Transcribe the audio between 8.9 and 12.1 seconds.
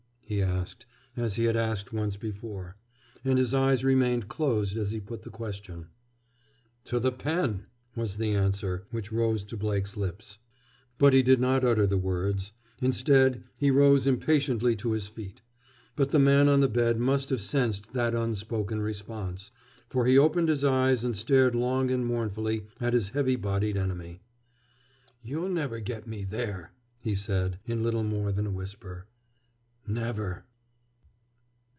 which rose to Blake's lips. But he did not utter the